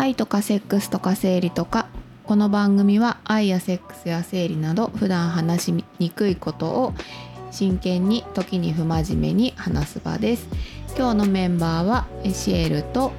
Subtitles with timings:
[0.00, 1.86] 愛とかセックスとか生理とか
[2.24, 6.94] この番組は愛やセックスや生理など普段話しにくいことを
[7.50, 10.48] 真剣に時に不真面目に話す場です
[10.96, 13.12] 今日のメンバーはシエルと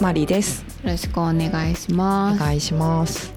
[0.00, 0.64] マリです。
[0.84, 3.32] よろしくお願いしますお願いします。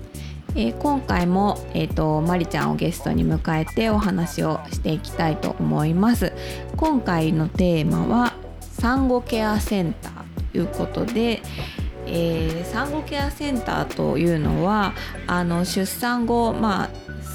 [0.55, 6.33] えー今回も、えー、とマリちゃんをゲストに迎えてお話をしていきたいと思います
[6.75, 11.41] 今回のテーマは産後ケアセンターということで、
[12.11, 14.93] えー産後ケアセンターというのは
[15.27, 16.89] あの出産後まあ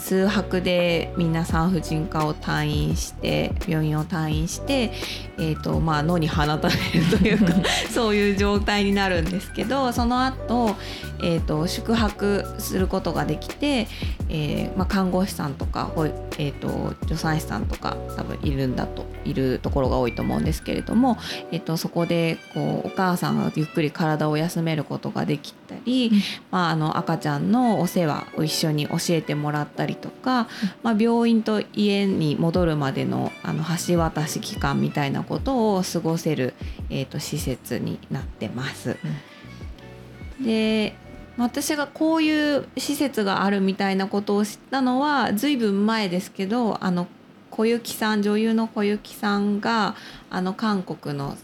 [0.07, 4.93] 数泊でみんな産婦人科を退院して病院を退院して、
[5.37, 7.53] えーとまあ、野に放たれるというか
[7.93, 10.77] そういう状態になるんですけどその後、
[11.21, 13.89] えー、と宿泊することができて、
[14.37, 15.91] えーまあ、看護師さんとか
[16.39, 21.17] えー、と助産師さんとか多分いるんだといるところが多いと思うんですけれども、
[21.51, 26.13] えー、とそこでこうお母さんがゆっくり体を休めることができたり、
[26.51, 30.49] まあ、あの赤ちゃんのお世話を一緒に教えてもらったりとか、
[30.83, 36.53] まあ、病院と家に戻るまでのあの橋渡し期間みたいなことを過ごせる、
[36.91, 38.99] えー、と施設になってます。
[40.43, 40.95] で
[41.39, 47.07] 私がこういう施設があるみたいなことを知ったのはずいぶん前ですけどあの
[47.51, 49.97] 小雪さん女優の小雪さんが
[50.31, 51.37] あの韓国の、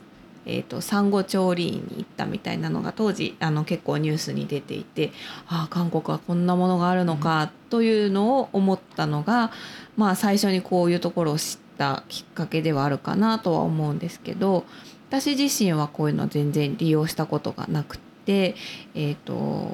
[0.46, 5.12] えー、と産後調理院に行ったみたいなのが当時あの結構ニュースに出ていて
[5.46, 9.52] ああ韓国はこんなものがあるのかというのを思ったのが、
[9.96, 14.64] まあ、最初にこういうところを知ったきっかけではあるかなとは思うんですけど
[15.08, 19.70] 私自身はこういうの全然利用したことがなくて、えーと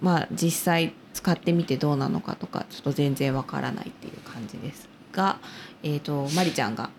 [0.00, 5.38] まあ、実際使ってみてどうなのかとかちょっと全然わからないっていう感じですが、
[5.82, 6.90] えー、とマリちゃんが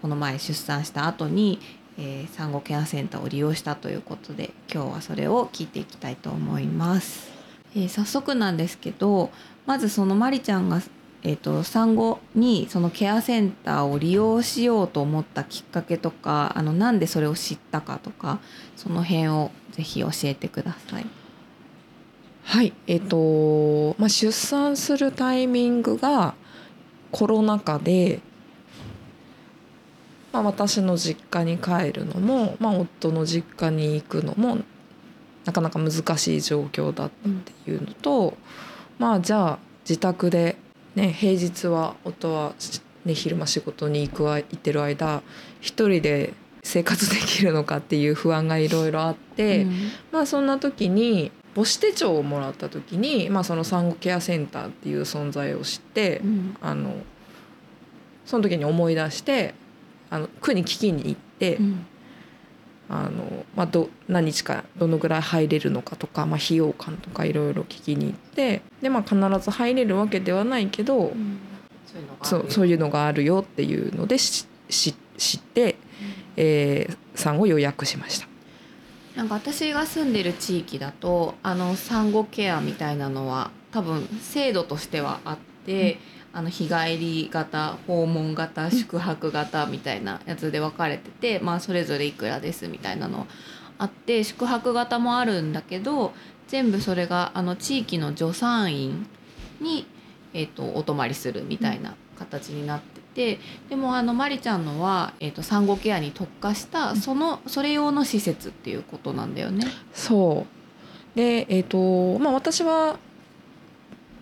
[0.00, 1.60] この前出産した後に、
[1.98, 7.30] えー産後ケアセンターを利用したということで今日はそれを聞いていきたいと思います。
[7.74, 9.30] えー早速なんですけど
[9.66, 10.80] まずそのマリちゃんが、
[11.22, 18.40] えー、と産後にそのケアセンターを利用しようと思ったきっかけとかあのなんでそれを知ったかとか
[18.76, 21.06] その辺をぜひ教えてください。
[22.42, 26.34] はい、えっ、と、まあ、出産するタイミングが
[27.12, 28.20] コロナ禍で。
[30.32, 34.58] まあ、私の実家に帰るのも、まあ、夫の実家に行くのも。
[35.44, 38.36] なかなか難しい状況だったっていうのと、
[38.98, 39.58] まあ、じゃあ
[39.88, 40.56] 自宅で、
[40.94, 42.54] ね、平日は夫は、
[43.04, 45.22] ね、昼間仕事に行くわ行ってる間
[45.60, 49.62] 一人で生活できるのかっていう不安がいろいろあって。
[49.62, 56.94] うんまあそんな時に母子手帳をもらった時に、まあ、その産後ケアセンターっていう存在を知って、うんあの
[58.24, 59.54] その時に思い出して
[60.08, 61.86] あの区に聞きに行って、うん
[62.92, 71.38] あのまあ、ど何日かどのぐらい入れるのかとか、まあ、費用感とかいろいろ聞きに行ってで、まあ、必ず入れるわけではないけど、うん。
[71.86, 72.50] そういうのがある。
[72.50, 75.76] そういうのがあるよっていうのでしし知って、
[76.36, 78.26] えー産後予約しました。
[79.16, 85.98] なんか私が住んでる地域だとあの産後ケアみたいなのは多分制度としてはあって、
[86.32, 93.26] あの日帰り型訪問型宿泊型みたいなやつで分かれてて、まあ、それぞれいくらですみたいなの
[93.78, 96.12] あって宿泊型もあるんだけど
[96.46, 99.06] 全部それがあの地域の助産院
[99.60, 99.86] に、
[100.34, 103.00] えー、とお泊まりするみたいな形になって
[103.36, 109.64] て、でもあのマリちゃんのは、えー、と産後ケアに特化したそのそれ用の施設っていうことなんだよね。
[109.92, 110.46] そ
[111.14, 111.16] う。
[111.16, 112.98] でえっ、とまあ私は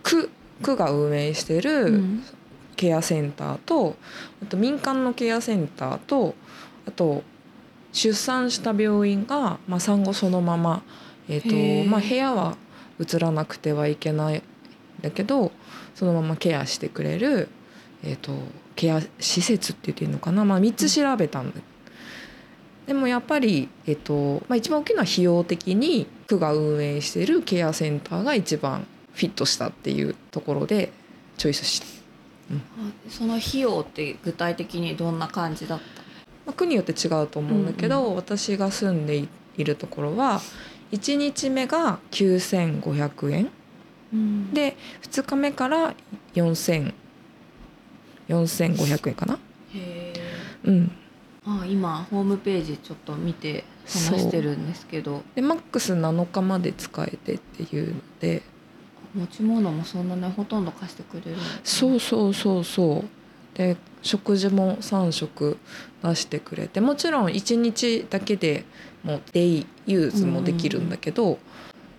[0.03, 0.31] 区
[0.63, 2.25] 区が運営してるうん。
[2.77, 3.97] ケアセンターと、
[4.41, 6.37] あと民間のケアセンターと
[6.87, 7.25] あと
[7.93, 10.83] 出産した病院が、まあ、産後そのまま、
[11.29, 11.43] えへー。
[11.43, 12.57] ーとまあ、部屋は
[13.01, 14.43] 移らなくてはいけないん
[15.03, 15.53] だけど
[15.95, 17.49] そのままケアしてくれる、
[18.03, 18.33] えー、と
[18.77, 21.61] ケア施設って言っていいのかな、まあ、3つ調べたんだ、
[22.87, 28.87] でもやっぱり、えっとまあ、一番大きいのは費用的に区が運営しているケアセンターが一番
[29.19, 30.93] フィットしたっていうところで
[31.37, 31.87] チョイスした。
[31.87, 32.59] あ
[33.11, 35.85] その費用って具体的にどんな感じだった？
[36.47, 39.27] まあ、区によって違うと思うんだけど、私が住んで
[39.57, 40.41] いるところは
[40.93, 43.51] 1日目が9500円。
[44.15, 44.55] うん。
[44.55, 45.95] で2日目から
[46.35, 46.95] 4000
[48.29, 49.35] 4500円かな。
[49.35, 49.39] へ
[49.75, 50.15] え。
[50.65, 50.93] うん、
[51.45, 55.23] あ今ホームページちょっと見て話してるんですけど。
[55.35, 58.43] でマックス7日まで使えてっていうので
[59.15, 63.57] 持ち物もそんなねほとんど貸してくれるのそうそうそうそう。
[63.57, 65.59] で食事も3食
[66.03, 68.65] 出してくれてもちろん1日だけで
[69.03, 71.39] もうデイユーズもできるんだけど、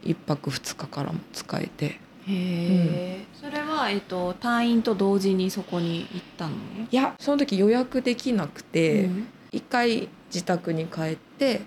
[0.03, 1.85] 一泊二日からも使えて。
[1.85, 6.53] へえ、それは、えっと、退院と同時にそこに行ったの？
[6.89, 9.27] いやその時予約できなくて、うん。
[9.51, 11.61] 一回自宅に帰って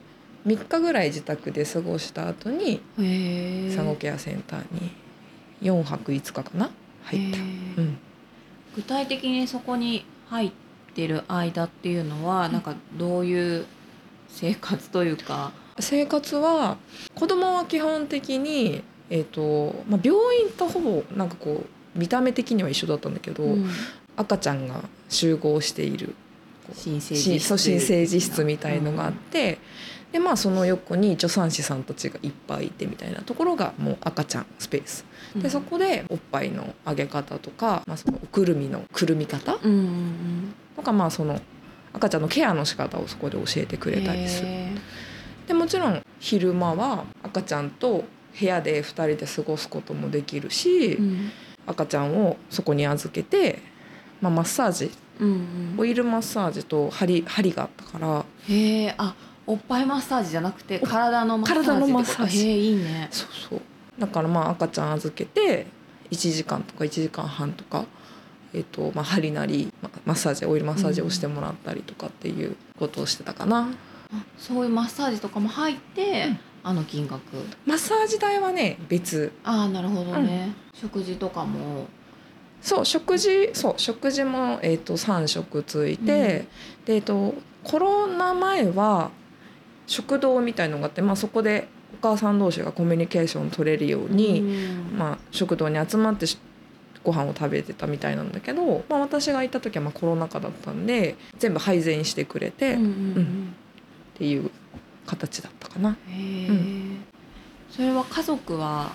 [0.47, 4.93] 3日ぐらい自宅で過ごした後に産後ケアセンターに
[5.63, 6.71] 4泊5日かな
[7.05, 7.39] 入った。
[7.39, 7.99] うん、
[8.77, 10.53] 具体的にそこに入っ
[10.95, 13.67] てる間っていうのは、なんかどういう
[14.29, 16.77] 生活というか、生活は
[17.15, 23.71] 子供は基本的に、えーとまあ、病院とほぼなんかこう見た目的には一緒だったんだけど、うん。
[24.17, 26.15] 赤ちゃんが集合している
[26.75, 27.15] 新生
[28.07, 28.45] 児室。
[28.45, 29.59] みたいのがあって、
[30.13, 35.05] でまあその横に助産師さんたちがいっぱいいてみたいなところがもう赤ちゃんスペース。
[35.35, 41.41] でそこでおっぱいのあげ方とか、まあ、そのおくるみのくるみ方うんうんとかまあその
[41.95, 44.49] 赤ちゃんのケアの仕方をそこで教えてくうんれたりする。
[44.49, 44.73] へ
[45.49, 48.05] でもちろん昼間は赤ちゃんと
[48.39, 51.31] 部屋で2人で過ごすこともできるし、ーうん。
[51.67, 53.61] 赤ちゃんをそこに預けて、
[54.21, 58.09] まあ、マッサージうんオイルマッサージと針針があったから。
[58.09, 59.15] うん、へえあ
[59.47, 62.49] おっぱいマッサージじゃなくて体のマッサージ体のマッサージ。
[62.49, 63.09] へえいいね。
[63.11, 63.61] そうそう。
[63.99, 65.67] だからまあ赤ちゃん預けて
[66.11, 67.85] 1時間とか1時間半とか、
[68.55, 73.69] えっとまあ、針なりまマッサージオイルマッサージをしてもらったりとかっていうことをしてたかな、
[74.13, 76.39] あそういうマッサージとかも入って、うん。
[76.65, 77.21] あの金額？
[77.67, 79.33] マッサージ代はね別。
[79.43, 81.87] ああなるほどね、食事とかも？
[82.61, 86.47] そう食事そう食事も、えっと3食ついて、
[86.85, 87.35] でえっと
[87.65, 89.11] コロナ前は
[89.87, 94.99] 食堂みたいのがあって、まあ、そこでお母さん同士がコミュニケーション取れるように、うん。
[94.99, 96.39] まあ、食堂に集まってし
[97.05, 102.89] ご飯を食べてたみたいなんだけど、まあ、私が行った時はまあコロナ禍だったんで全部配膳してくれてっうんうん。
[102.89, 103.55] うん。
[104.15, 104.51] ていう
[105.07, 105.91] 形だったかな。
[105.91, 105.95] う
[107.71, 108.93] それは家族は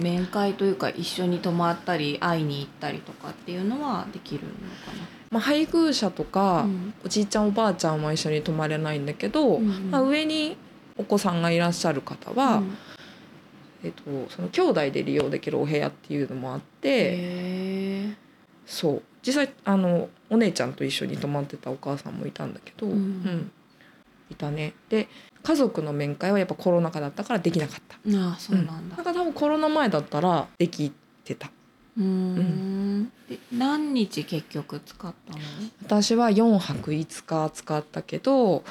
[0.00, 4.56] 面会というか一緒に泊まったり会いに行ったりとかっていうのはできるのか
[5.30, 6.94] まあ、配偶者とな、か、うん。
[7.04, 9.90] おじいちゃんおばあちゃんは一緒に泊まれないんだけど、うんうん。
[9.90, 10.56] まあ、上に
[10.96, 12.76] お子さんがいらっしゃる方は、うん。
[13.84, 18.14] えっと、その兄弟で利用できるお部屋っていうのもあって、
[18.64, 19.02] そう。
[19.22, 23.50] 実際あのお姉ちゃんと一緒に泊まってたお母さんもいたんだけど、うん。
[24.30, 24.74] いたね。
[24.88, 25.08] で
[25.42, 27.96] 家族の面会はやっぱコロナ禍だったからできなかった。
[27.96, 28.96] ああそうなんだ。
[28.96, 29.04] なん。
[29.04, 30.92] か多分コロナ前だったらでき
[31.24, 31.50] てた
[31.98, 33.12] うーん。
[33.28, 35.38] で何日結局使ったの？
[35.84, 38.62] 私は4泊5日使ったけど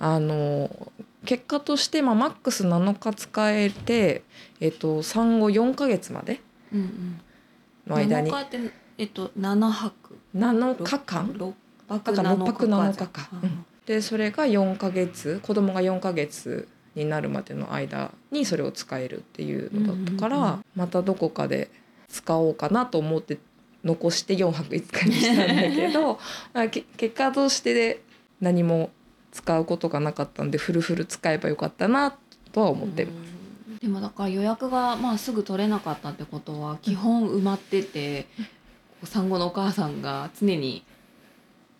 [0.00, 0.92] あの
[1.24, 4.22] 結果として、まあ、マックス7日使えて、
[4.60, 6.40] えっと、産後4ヶ月まで
[6.72, 7.20] うんうん。
[7.86, 8.30] の間に。
[8.30, 10.18] 7日ってえっと7泊。
[10.34, 11.52] 7日間？6
[11.88, 12.22] だ泊か。
[12.22, 13.64] ら6泊7日じゃか、んうん。
[13.86, 20.64] でそれが4ヶ月子供が4ヶ月になるまでの間にそれを使えるっていうのだったから、うんうんうん。
[20.76, 21.70] またどこかで
[22.08, 23.38] 使おうかなと思って
[23.84, 26.18] 残して4泊5日にしたんだけど
[26.52, 28.02] ま あけ結果としてで
[28.40, 28.90] 何も
[29.32, 32.16] 使うことがなかったんでフルフル使えばよかったな
[32.52, 33.10] とは思ってる。
[33.10, 33.38] うん
[33.80, 38.26] でもだから予約がまあすぐ取れなかったってことは基本埋まってて、
[39.04, 40.84] 産後のお母さんが常に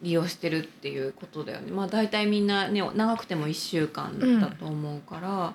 [0.02, 5.54] 利用してるっていうことだよねまあ大体みんなね長くても1週間だと思うから、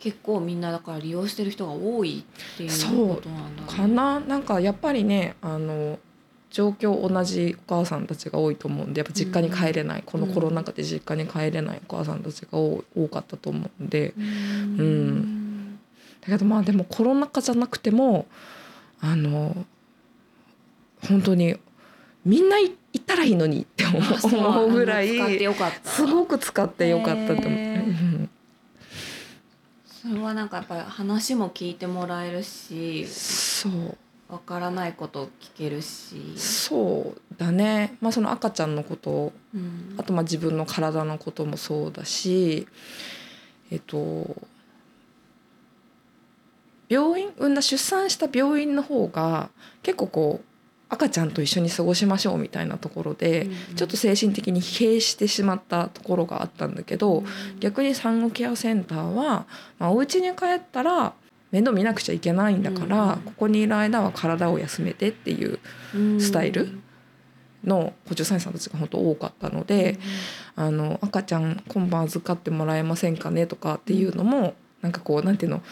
[0.00, 2.70] 結構みんなだから利用してる人が多いっていう
[3.14, 4.18] ことなんだかな。
[4.18, 5.98] なんかやっぱりねあの
[6.50, 14.14] 状況同じお母さんたちが多いと思うんでやっぱ実家に帰れない、このコロナ禍で実家に帰れないお母さんたちが多多かったと思うんで。
[14.16, 14.24] うん。
[14.24, 15.78] うん。
[16.22, 18.26] だけどまあでもコロナ禍じゃなくても
[19.00, 19.66] あの
[21.08, 21.56] 本当に
[22.24, 25.08] みんない行ったらいいのにって思うぐらい
[25.84, 27.69] すごく使ってよかったと思う。
[30.00, 33.98] それはなんかやっぱり話も聞いてもらえるしそう。
[34.32, 39.96] わからないこと聞けるし、そうだね、まあ、その赤ちゃんのことうん。
[39.98, 42.68] あとまあ自分の体のこともそうだし
[43.72, 44.36] えっと
[46.88, 49.50] 病院産んだ出産した病院の方が
[49.82, 50.49] 結構こう
[50.90, 57.22] 赤ちゃんと一緒に過ごしましょうみたいなところで、うんちょっと精神的に疲弊してしまったところがあったんだけど、
[57.60, 59.46] 逆に産後ケアセンターは、
[59.78, 61.14] まあ、お家に帰ったら
[61.50, 63.20] 面倒見なくちゃいけないんだから、うん。
[63.20, 65.58] ここにいる間は体を休めてっていう
[65.94, 66.20] うん。
[66.20, 66.80] スタイル
[67.64, 69.98] の補助産師さんたちが本当多かったので、
[70.56, 75.62] あの赤ちゃん今晩預かってもらえませんかねとかっていうのも、なんかこうなんていうの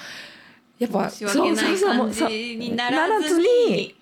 [0.78, 3.97] やっぱ申し訳ない感そうじにならずに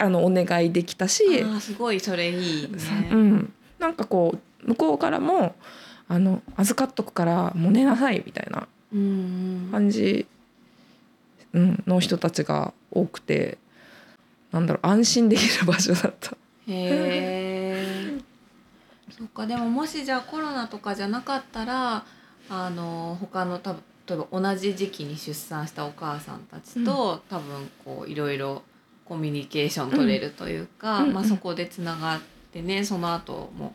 [0.00, 1.22] あのお願いできたし、
[1.60, 3.10] すごいそれいいね。
[3.12, 5.54] うん、なんかこう向こうからも
[6.08, 10.26] あの預かっとくからもう寝なさいみたいなうん感じ、
[11.52, 13.58] うん、の人たちが多くて
[14.52, 16.30] なんだろう安心できる場所だった。
[16.32, 18.18] へえ
[19.16, 22.04] そっかでももしじゃあコロナとかじゃなかったら
[22.48, 28.62] あの他の多分例えば同じ時期に出産したお母さんたちと、多分こういろいろ
[29.10, 32.20] コミュニケーション取れるというか、まあ、そこでつながっ
[32.52, 33.74] てねその後も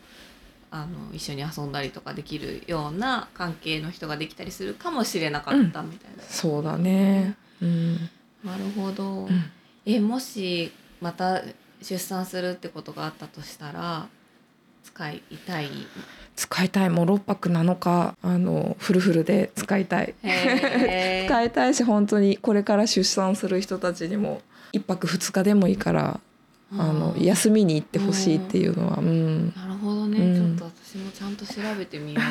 [0.72, 6.24] あの一緒に遊んだりとかできるような関係の人ができたりするかもしれなかったみたいな。
[6.24, 7.96] そうだね、うん。
[8.46, 9.52] なるほど、うん。
[9.86, 11.44] えもしまた
[11.82, 14.08] 出産するってことがあったとしたら
[14.86, 15.70] 使いたい？
[16.38, 16.90] 使いたい？
[16.90, 20.16] もう6泊7日あのフルフルで使いたい。
[20.24, 24.42] 使いたいし本当にこれから出産する人たちにも
[24.80, 26.20] 1泊2日でもいいから
[26.72, 30.58] あのー休みに行ってほしいっていうのは、うん、なるほどね、うん。
[30.58, 32.24] ちょっと私もちゃんと調べてみよう。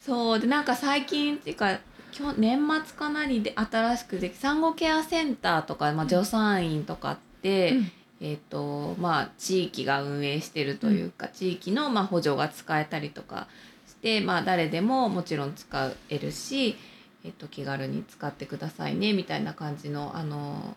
[0.04, 0.40] そう。
[0.40, 1.78] でなんか最近っていうか
[2.16, 7.92] 今日年末かなりで新しくでき産後ケアセンターとか、まあ、助産院とかって、うん。
[8.20, 13.48] えーとまあ、地域が運営してるというか、地域の、まあ、補助が使えたりとか
[13.86, 16.76] して、まあ、誰でももちろん使えるし、
[17.24, 20.76] えー、と気軽に使ってくださいねみたいな感じのあの、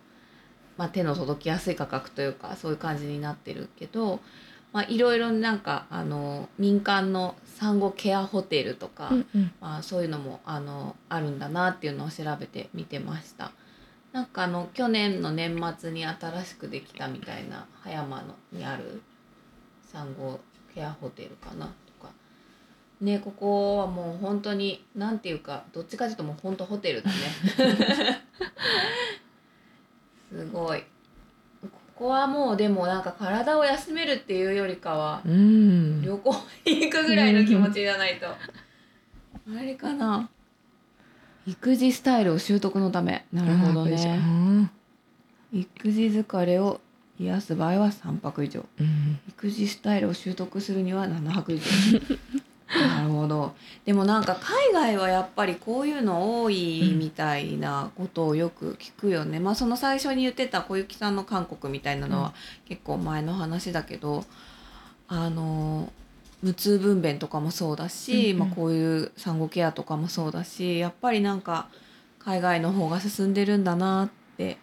[0.77, 4.21] まあ、手の届きやすい価格というかそういう感じになってるけど、
[4.71, 13.51] まあ、いろいろなんかあの民間の産後ケアホテルとか、うんうんまあ、そういうのもあのあるんだなっていうのを調べてみてました。
[14.13, 19.01] なんかあの去年の年末に新しくできたみたいな葉山のにある
[19.91, 20.39] 産後
[20.73, 21.71] ケアホテルかな
[23.01, 27.15] ねここはもう本当になんていうかどっちかというともう本当ホテルだね。
[30.31, 30.83] すごい。
[31.61, 36.01] ここはもうでもなんか体を休めるっていうよりかはうん。
[36.01, 36.35] 旅行
[36.65, 38.27] に行くぐらいの気持ちじゃないと。
[38.27, 38.35] あ
[39.61, 40.29] れかな。
[41.47, 43.25] 育児スタイルを習得のため。
[43.31, 44.69] なるほどうねん。
[45.53, 46.81] 育児疲れを
[47.19, 48.65] 癒す場合は3泊以上。
[48.79, 49.19] うん。
[49.29, 51.63] 育児スタイルを習得するには7泊以上
[52.75, 53.55] なるほど。
[53.85, 62.33] でもなんか海外はやっぱりこういうの多いみたいなことをよく聞くよね、まあその最初に言ってた小雪さんの韓国みたいなのは
[62.67, 64.25] 結構前の話だけど
[65.07, 65.91] あの
[66.43, 71.69] 無痛分娩とかもそうだし、まあ、こういう産後ケアとかもそうだしやっぱりなんか
[72.19, 74.57] 海外の方が進んでるんだなって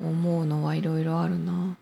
[0.00, 1.76] 思うのはいろいろあるな。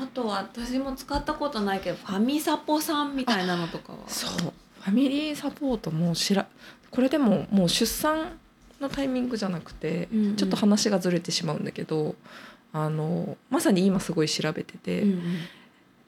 [0.00, 3.98] あとは私も使ったことないけどファミサポさんみたいなのとかは。
[4.08, 4.52] そう。
[4.80, 6.46] ファミリーサポートも知ら
[6.90, 8.38] これでももう出産
[8.80, 10.36] のタイミングじゃなくて、うんうん。
[10.36, 12.14] ちょっと話がずれてしまうんだけど
[12.72, 15.22] あのまさに今すごい調べてて、うん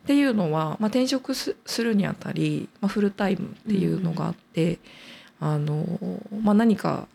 [0.07, 4.79] っていうのは、まあ、転職すするにあたり、まあ、フルタイムっていうのがあって、
[5.41, 5.85] あの
[6.45, 7.09] まあ、何か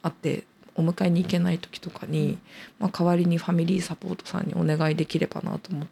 [0.00, 0.44] あって
[0.76, 2.38] お迎えに行けない時とかに、
[2.78, 5.86] まあ、代わりにファミリーサポートさんにお願いできればなと思っ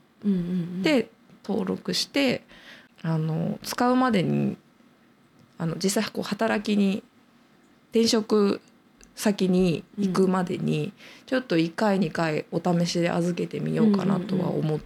[0.82, 1.08] て
[1.44, 2.42] 登録して
[3.02, 4.56] あの使うまでに
[5.58, 7.02] あの実際こう働きに
[7.90, 8.60] 転職
[9.14, 10.92] 先に行くまでに
[11.26, 14.80] ちょっと1回2回お試しで預けてみようかなとは思っ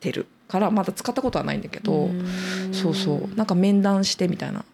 [0.00, 2.72] てるからまだ使ったことはないんだけど、うん。
[2.72, 3.34] そうそう。
[3.36, 4.64] なんか面談してみたいな。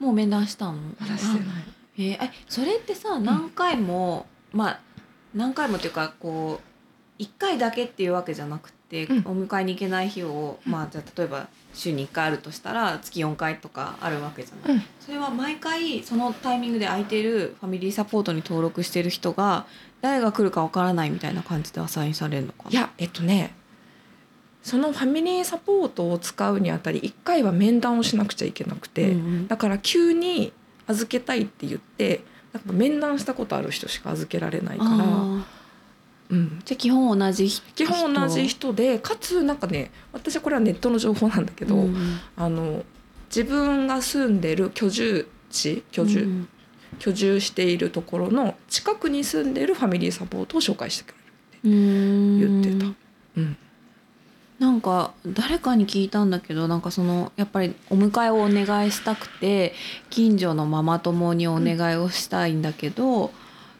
[0.00, 0.72] もう面談したの？
[0.72, 1.46] まだしてない。
[1.48, 2.24] あえー。
[2.24, 4.80] えそれってさ何回も、まあ
[5.34, 6.60] 何回もっていうかこ
[7.18, 9.18] う1回だけっていうわけじゃなくて、うん。
[9.20, 14.82] お迎えに行けない日を、まあじゃあ例えば週に1回あるとしたら月4回とかあるわけじゃない、うん。
[15.00, 19.64] それは毎回そのタイミングで空いてるファミリーサポートに登録してる人が
[20.02, 22.70] 誰が来るかわからないみたいな感じでアサインされるのかな？
[22.70, 23.54] いやえっとね
[24.62, 29.48] そのファミリーサポートを使うにあたり1回は面談をしなくちゃいけなくて、うんうん。
[29.48, 30.52] だから急に
[30.86, 34.90] 預けたいって言ってなんか面談したことある人しか預けられないから、
[36.30, 42.84] うん、じゃあ基本同じ人基本同じ人でかつなんかね私はこれはネットの情報なんだけど、うんあの
[43.34, 46.48] 自分が住んでる居住地居住、うん
[46.98, 51.14] 居住しているところの近くに住んでるファミリーサポートを紹介してく
[51.64, 51.76] れる。
[51.76, 52.92] うん言ってた
[53.38, 53.56] うん
[54.62, 59.74] なんか誰かに聞いたんだけどなんかそのやっぱりお迎えをお願いしたくて
[60.08, 63.32] 近所のママ友にお願いをしたいんだけど、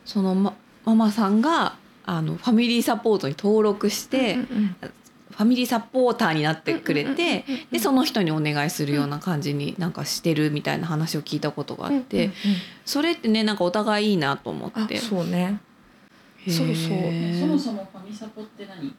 [0.04, 4.76] そのマママさんがあのファミリーサポートに登録して、うんうん
[5.32, 7.66] ファミリーサポーターになってくれうんうんうんてうんうん。
[7.72, 12.34] でその人にお願いするような感じになんかしてるみたいな話を聞いたことがあって、うんうんうん
[12.84, 14.98] それってねなんかお互いいいなと思あって。
[14.98, 15.58] そうね。
[16.46, 16.76] そうそう。
[17.40, 18.94] そもそもファミサポって何？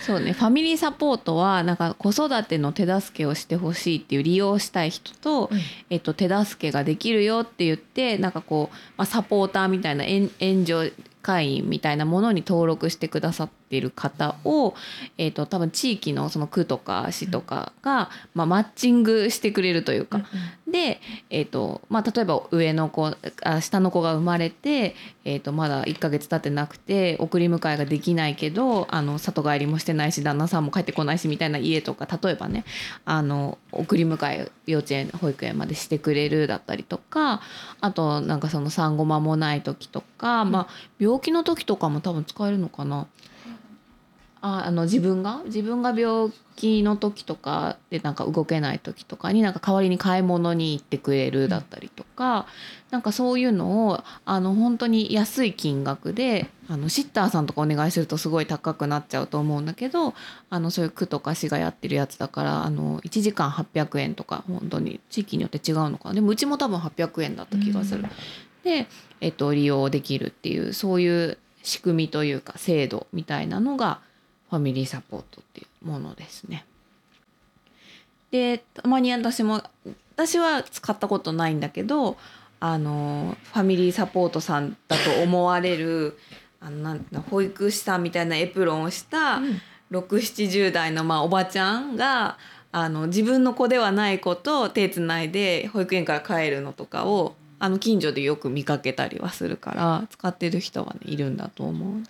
[0.00, 0.32] そうね。
[0.32, 5.58] ファミリーサポートはなんか子育ての手助けをしてほしいっていう利用したい人と、うん。
[5.90, 10.92] えっと、手助けができるよって言ってなんかこう、まあ、サポーターみたいな援援助
[11.22, 14.74] 会員みたいなものに登録してくださっている方を、
[15.18, 20.22] えっと、多分地域のその区とか市とかが、まあ、マッチングしてくれるというか、
[20.66, 24.94] で、えーとまあ、例えば上の子あ下の子が生まれて、
[25.24, 32.64] えー、とまだ1ヶ月経ってなくて送り迎えができないけどあの里帰りもしてないし旦那さんも帰ってこないしみたいな家とか例えばね
[33.04, 37.40] あの送り迎え幼稚園保育園までしてくれるだったりとか
[37.80, 40.66] あとなんかその産後間もない時とか、まあ、
[40.98, 43.06] 病気の時とかも多分使えるのかな。
[44.40, 45.42] ああの自分が？
[45.46, 52.46] 自分が病気の時とかでなんか動けない時とかになんか代わりに買い物に行ってくれるだったりとか、
[52.90, 60.14] なんかそういうのをあの本当に安い金額であのシッターさんとかお願いするとすごい高くなっちゃうと思うんだけど
[60.50, 66.14] あのそういう区とか市がやってるやつだからあの1時間800円とか本当に地域によって違うのかな。
[66.14, 68.04] でもうちも多分800円だった気がする。
[68.64, 68.86] で、
[69.20, 74.00] えっと、利用できるっていうそういう仕組みというか制度みたいなのが
[74.50, 76.64] ファミリーサポートっていうものですね。
[78.30, 79.62] でたまに私も
[80.16, 82.16] 私は使ったことないんだけど
[82.60, 86.18] あのファミリーサポートさんだと思われる
[86.60, 89.40] あのなん保育士さんみたいなエプロンをした
[89.92, 92.36] 670代のまあおばちゃんが
[92.72, 102.02] あの自分の子ではない子と手つないで保育園から帰るのとかをあの近所でよく見かけたりはするから使ってる人はねいるんだと思う。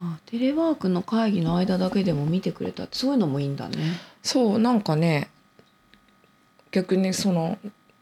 [0.00, 3.76] あテレワークの会議の間だけでも見てくれたってそういうのもいいんだね。
[4.22, 5.30] そうなんかね
[6.70, 7.58] 逆にその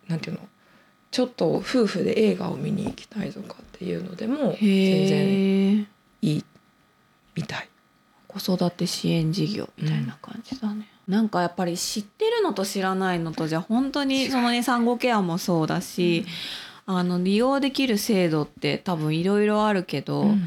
[0.08, 0.40] なんていうの
[1.11, 5.88] ちょっと夫婦で映画を見に行きたいとかっていうのでも全然。
[6.22, 6.44] いい
[7.34, 7.68] みたい。
[8.28, 10.88] 子育て支援事業みたいな感じだね。
[11.06, 16.25] なんかやっぱり知ってるのと知らないのとじゃ本当にそのね産後ケアもそうだし、
[16.87, 20.42] あの利用できる制度って多分いろいろあるけど、うん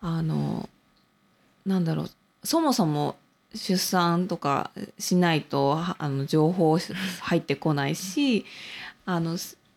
[0.00, 0.68] あの
[1.66, 2.10] なんだろう
[2.42, 3.16] そもそも
[3.54, 8.44] 出産とかしないとあの情報入ってこないし
[9.06, 9.36] あの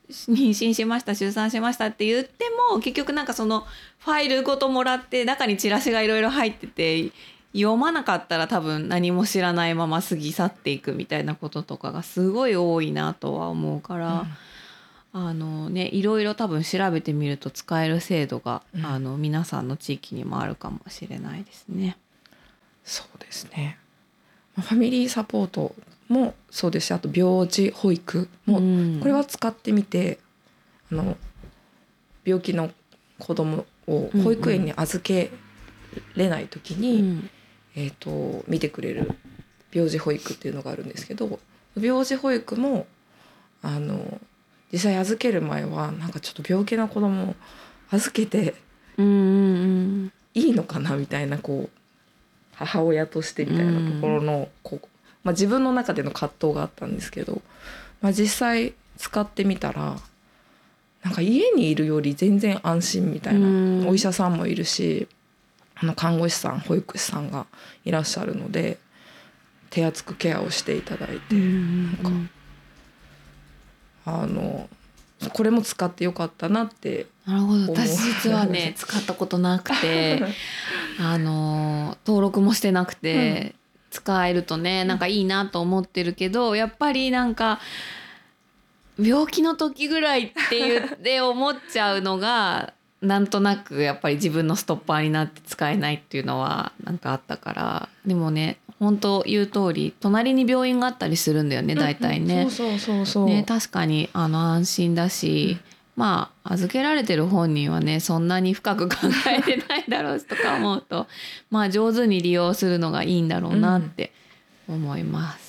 [0.10, 3.66] 妊娠しました出産しましたって言っても結局なんかその
[4.00, 7.12] ファイルごともらって中にチラシがいろいろ入ってて
[7.54, 14.26] 読まなかったら多分何も知らないまま過ぎ去っていくみたいなこととかがすごい多いなとは思うから。
[15.20, 21.98] あのね、いろいろ多分調べてみると使える制度が、うんあの皆さんの地域にもあるかもしれないですね。
[22.84, 23.80] そうですね。
[24.56, 25.74] まあファミリーサポート
[26.08, 30.20] もそうですしあと病児保育もうんこれは使ってみて
[30.92, 31.18] あの
[32.24, 32.70] 病気の
[33.18, 35.32] 子供を保育園に預け
[36.16, 37.30] れない時うに、ん
[37.76, 39.18] えー、と見てくれる
[39.74, 41.40] 病児保育っていうのがあるんですけど
[41.76, 42.86] 病児保育も
[43.64, 44.20] あの
[44.72, 47.36] 実際預ける前はなんかちょっと病気な子供を
[47.90, 48.56] 預けて
[48.98, 51.78] いいのかなみたいなこう
[52.54, 54.88] 母親としてみたいなところのこう、
[55.24, 57.42] まあ、自分の中での葛藤があったんですけど、
[58.02, 59.98] まあ、実際使ってみたら
[61.04, 63.88] なんか家にいるより全然安心みたいな、うん。
[63.88, 65.08] お医者さんもいるし
[65.76, 67.46] あの看護師さん保育士さんが
[67.86, 68.80] いらっしゃるので
[69.70, 71.86] 手厚くケアをしていただいて、うん。
[72.04, 72.32] なんか
[74.08, 74.70] あの
[75.34, 77.74] これも使ってよかったなってなるほど。
[77.74, 80.24] 私実はね 使ったことなくて
[80.98, 83.54] あの登録もしてなくて、
[83.92, 87.60] 使えるとねなんかいいなと思ってるけどやっぱりなんか
[88.98, 102.44] 病気の時ぐらいって言って 思っちゃうのがなんとなくやっぱり自分のストッパーになって使えないっていうのはなんかあったからでもね本当言う通り隣に病院があったりするんだよね大体ね。
[102.44, 105.58] そうそうそうそう、ね、確かにあの安心だし、
[105.96, 108.96] まあ預けられてる本人はねそんなに深く考
[109.28, 111.08] えてないだろうしとか思うと
[111.50, 114.14] まあ上手に利用するのがいいんだろうなって
[114.70, 115.48] 思います。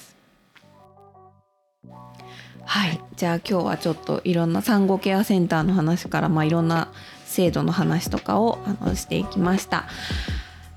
[2.65, 6.89] はい、じゃあ今日はちょっといろんな産後ケアセンターの話から、まあ、いろんな
[7.25, 9.87] 制度の話とかをあのしていきました。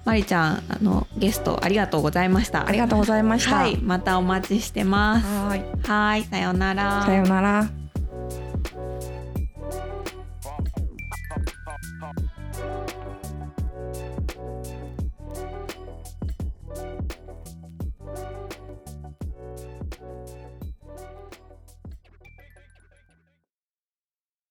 [0.05, 2.67] まりちゃんあのゲストありがとうございました。
[2.67, 3.55] ありがとうございました。
[3.55, 5.27] はい、またお待ちしてます。
[5.27, 7.03] はーいはい、さようなら。
[7.05, 7.80] さようなら。